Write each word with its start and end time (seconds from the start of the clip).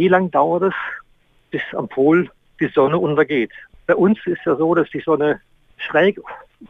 wie 0.00 0.08
lange 0.08 0.30
dauert 0.30 0.62
es, 0.62 0.74
bis 1.50 1.60
am 1.74 1.86
Pol 1.86 2.30
die 2.58 2.68
Sonne 2.68 2.96
untergeht. 2.96 3.52
Bei 3.86 3.94
uns 3.94 4.18
ist 4.24 4.40
ja 4.46 4.56
so, 4.56 4.74
dass 4.74 4.88
die 4.88 5.00
Sonne 5.00 5.42
schräg 5.76 6.18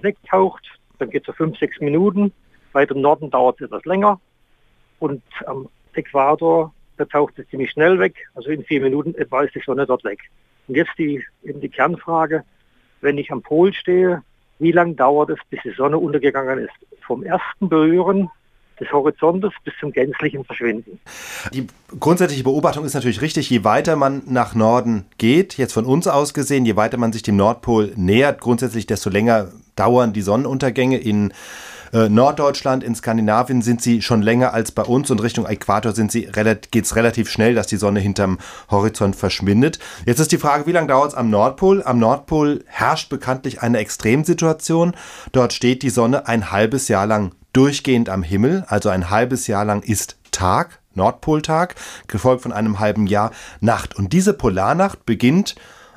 wegtaucht, 0.02 0.66
dann 0.98 1.10
geht 1.10 1.22
es 1.22 1.26
so 1.28 1.32
fünf, 1.32 1.56
sechs 1.56 1.80
Minuten. 1.80 2.32
Weiter 2.72 2.96
im 2.96 3.02
Norden 3.02 3.30
dauert 3.30 3.60
es 3.60 3.66
etwas 3.66 3.84
länger. 3.84 4.20
Und 4.98 5.22
am 5.46 5.68
Äquator, 5.94 6.74
da 6.96 7.04
taucht 7.04 7.38
es 7.38 7.48
ziemlich 7.48 7.70
schnell 7.70 8.00
weg. 8.00 8.16
Also 8.34 8.50
in 8.50 8.64
vier 8.64 8.80
Minuten 8.80 9.14
etwa 9.14 9.42
ist 9.42 9.54
die 9.54 9.62
Sonne 9.64 9.86
dort 9.86 10.02
weg. 10.02 10.18
Und 10.66 10.74
jetzt 10.74 10.98
die, 10.98 11.24
eben 11.44 11.60
die 11.60 11.68
Kernfrage, 11.68 12.42
wenn 13.00 13.16
ich 13.16 13.30
am 13.30 13.42
Pol 13.42 13.72
stehe, 13.72 14.24
wie 14.58 14.72
lange 14.72 14.94
dauert 14.94 15.30
es, 15.30 15.38
bis 15.50 15.60
die 15.62 15.70
Sonne 15.70 15.98
untergegangen 15.98 16.58
ist? 16.58 16.74
Vom 17.06 17.22
ersten 17.22 17.68
Berühren 17.68 18.28
des 18.80 18.90
Horizontes 18.92 19.52
bis 19.64 19.74
zum 19.78 19.92
gänzlichen 19.92 20.44
Verschwinden. 20.44 20.98
Die 21.52 21.66
grundsätzliche 21.98 22.44
Beobachtung 22.44 22.84
ist 22.84 22.94
natürlich 22.94 23.20
richtig, 23.20 23.50
je 23.50 23.64
weiter 23.64 23.96
man 23.96 24.22
nach 24.26 24.54
Norden 24.54 25.06
geht, 25.18 25.56
jetzt 25.58 25.72
von 25.72 25.84
uns 25.84 26.08
aus 26.08 26.34
gesehen, 26.34 26.64
je 26.64 26.76
weiter 26.76 26.96
man 26.96 27.12
sich 27.12 27.22
dem 27.22 27.36
Nordpol 27.36 27.92
nähert, 27.96 28.40
grundsätzlich 28.40 28.86
desto 28.86 29.10
länger 29.10 29.48
dauern 29.76 30.12
die 30.12 30.22
Sonnenuntergänge 30.22 30.98
in 30.98 31.32
äh, 31.92 32.08
Norddeutschland, 32.08 32.84
in 32.84 32.94
Skandinavien 32.94 33.62
sind 33.62 33.82
sie 33.82 34.02
schon 34.02 34.22
länger 34.22 34.54
als 34.54 34.72
bei 34.72 34.82
uns 34.82 35.10
und 35.10 35.22
Richtung 35.22 35.46
Äquator 35.46 35.92
geht 35.92 36.84
es 36.84 36.96
relativ 36.96 37.28
schnell, 37.28 37.54
dass 37.54 37.66
die 37.66 37.76
Sonne 37.76 38.00
hinterm 38.00 38.38
Horizont 38.70 39.16
verschwindet. 39.16 39.78
Jetzt 40.06 40.20
ist 40.20 40.32
die 40.32 40.38
Frage, 40.38 40.66
wie 40.66 40.72
lange 40.72 40.88
dauert 40.88 41.10
es 41.10 41.14
am 41.14 41.30
Nordpol? 41.30 41.82
Am 41.82 41.98
Nordpol 41.98 42.64
herrscht 42.66 43.08
bekanntlich 43.08 43.62
eine 43.62 43.78
Extremsituation. 43.78 44.94
Dort 45.32 45.52
steht 45.52 45.82
die 45.82 45.90
Sonne 45.90 46.28
ein 46.28 46.52
halbes 46.52 46.88
Jahr 46.88 47.06
lang 47.06 47.32
durchgehend 47.52 48.08
am 48.08 48.22
Himmel, 48.22 48.64
also 48.68 48.88
ein 48.88 49.10
halbes 49.10 49.46
Jahr 49.46 49.64
lang 49.64 49.82
ist 49.82 50.16
Tag, 50.30 50.80
Nordpoltag, 50.94 51.74
gefolgt 52.06 52.42
von 52.42 52.52
einem 52.52 52.78
halben 52.78 53.06
Jahr 53.06 53.32
Nacht. 53.60 53.96
Und 53.96 54.12
diese 54.12 54.32
Polarnacht 54.32 55.06
beginnt 55.06 55.54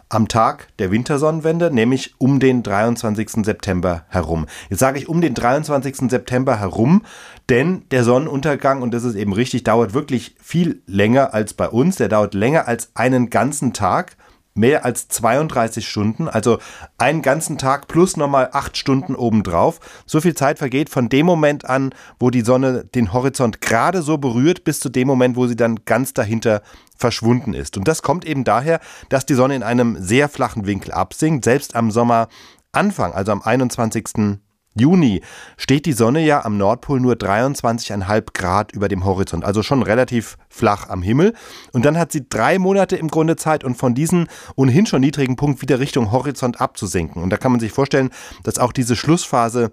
am 0.10 0.28
Tag 0.28 0.68
der 0.78 0.92
Wintersonnenwende, 0.92 1.72
nämlich 1.72 2.14
um 2.20 2.40
den 2.40 2.62
23. 2.62 3.44
September 3.44 4.06
herum. 4.10 4.46
Jetzt 4.70 4.80
sage 4.80 5.00
ich 5.00 5.10
um 5.10 5.22
den 5.22 5.34
23. 5.34 6.10
September 6.10 6.60
herum, 6.60 7.04
denn 7.50 7.84
der 7.90 8.04
Sonnenuntergang, 8.04 8.82
und 8.82 8.94
das 8.94 9.04
ist 9.04 9.16
eben 9.16 9.34
richtig, 9.34 9.64
dauert 9.64 9.94
wirklich 9.94 10.36
viel 10.40 10.82
länger 10.86 11.34
als 11.34 11.54
bei 11.54 11.68
uns. 11.68 11.96
Der 11.96 12.10
dauert 12.10 12.36
länger 12.36 12.68
als 12.68 12.92
einen 12.96 13.30
ganzen 13.30 13.74
Tag 13.74 14.16
mehr 14.56 14.86
als 14.86 15.08
32 15.08 15.88
Stunden, 15.88 16.28
also 16.28 16.60
einen 16.98 17.22
ganzen 17.22 17.58
Tag 17.58 17.88
plus 17.88 18.18
nochmal 18.18 18.50
acht 18.52 18.78
Stunden 18.78 19.16
obendrauf. 19.16 19.80
So 20.06 20.22
viel 20.22 20.36
Zeit 20.36 20.60
vergeht 20.60 20.90
von 20.90 21.10
dem 21.10 21.26
Moment 21.26 21.66
an, 21.66 21.94
wo 22.20 22.30
die 22.30 22.42
Sonne 22.42 22.86
den 22.86 23.14
Horizont 23.14 23.62
gerade 23.62 24.02
so 24.02 24.18
berührt, 24.18 24.64
bis 24.64 24.80
zu 24.80 24.90
dem 24.90 25.08
Moment, 25.08 25.36
wo 25.36 25.48
sie 25.48 25.56
dann 25.56 25.86
ganz 25.86 26.14
dahinter 26.14 26.62
verschwunden 26.96 27.54
ist. 27.54 27.78
Und 27.78 27.88
das 27.88 28.02
kommt 28.02 28.26
eben 28.26 28.44
daher, 28.44 28.80
dass 29.10 29.26
die 29.26 29.34
Sonne 29.34 29.56
in 29.56 29.64
einem 29.64 29.98
sehr 30.00 30.30
flachen 30.30 30.66
Winkel 30.66 30.92
absinkt, 30.92 31.46
selbst 31.46 31.76
am 31.76 31.92
Sommeranfang, 31.92 33.14
also 33.14 33.32
am 33.32 33.42
21. 33.42 34.40
Juni 34.76 35.22
steht 35.58 35.86
die 35.86 35.94
Sonne 35.94 36.26
ja 36.26 36.44
am 36.46 36.58
Nordpol 36.58 37.00
nur 37.00 37.14
23,5 37.14 38.26
Grad 38.34 38.72
über 38.72 38.88
dem 38.88 39.06
Horizont, 39.06 39.46
also 39.46 39.64
schon 39.64 39.84
relativ 39.84 40.38
flach 40.50 40.90
am 40.90 41.02
Himmel. 41.02 41.34
Und 41.72 41.86
dann 41.86 41.98
hat 41.98 42.12
sie 42.12 42.28
drei 42.28 42.60
Monate 42.60 42.96
im 42.96 43.08
Grunde 43.08 43.36
Zeit 43.36 43.64
und 43.64 43.76
von 43.76 43.94
diesem 43.94 44.28
ohnehin 44.56 44.86
schon 44.86 45.02
niedrigen 45.02 45.36
Punkt 45.36 45.62
wieder 45.62 45.80
Richtung 45.80 46.12
Horizont 46.12 46.60
abzusenken. 46.60 47.22
Und 47.22 47.30
da 47.30 47.38
kann 47.38 47.52
man 47.52 47.60
sich 47.60 47.72
vorstellen, 47.72 48.10
dass 48.44 48.58
auch 48.58 48.72
diese 48.72 48.96
Schlussphase 48.96 49.72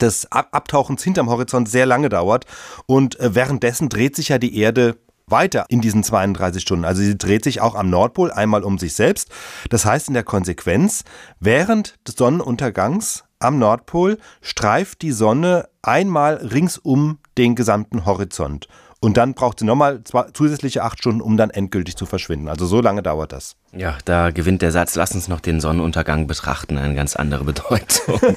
des 0.00 0.30
Abtauchens 0.30 1.02
hinterm 1.02 1.28
Horizont 1.28 1.68
sehr 1.68 1.86
lange 1.86 2.08
dauert. 2.08 2.46
Und 2.86 3.18
äh, 3.20 3.34
währenddessen 3.34 3.88
dreht 3.88 4.16
sich 4.16 4.28
ja 4.28 4.38
die 4.38 4.56
Erde 4.56 4.96
weiter 5.26 5.66
in 5.68 5.80
diesen 5.80 6.04
32 6.04 6.62
Stunden. 6.62 6.84
Also 6.84 7.02
sie 7.02 7.16
dreht 7.16 7.44
sich 7.44 7.60
auch 7.60 7.74
am 7.74 7.90
Nordpol 7.90 8.30
einmal 8.30 8.64
um 8.64 8.78
sich 8.78 8.94
selbst. 8.94 9.30
Das 9.70 9.84
heißt 9.84 10.08
in 10.08 10.14
der 10.14 10.24
Konsequenz, 10.24 11.04
während 11.40 11.96
des 12.06 12.16
Sonnenuntergangs 12.16 13.24
am 13.42 13.58
Nordpol 13.58 14.18
streift 14.40 15.02
die 15.02 15.12
Sonne 15.12 15.68
einmal 15.82 16.36
rings 16.36 16.78
um 16.78 17.18
den 17.36 17.54
gesamten 17.54 18.06
Horizont. 18.06 18.68
Und 19.00 19.16
dann 19.16 19.34
braucht 19.34 19.58
sie 19.58 19.64
nochmal 19.64 20.00
zusätzliche 20.32 20.84
acht 20.84 20.98
Stunden, 21.00 21.20
um 21.20 21.36
dann 21.36 21.50
endgültig 21.50 21.96
zu 21.96 22.06
verschwinden. 22.06 22.46
Also 22.46 22.66
so 22.66 22.80
lange 22.80 23.02
dauert 23.02 23.32
das. 23.32 23.56
Ja, 23.72 23.98
da 24.04 24.30
gewinnt 24.30 24.62
der 24.62 24.70
Satz, 24.70 24.94
lass 24.94 25.12
uns 25.12 25.26
noch 25.26 25.40
den 25.40 25.60
Sonnenuntergang 25.60 26.28
betrachten, 26.28 26.78
eine 26.78 26.94
ganz 26.94 27.16
andere 27.16 27.42
Bedeutung. 27.42 28.20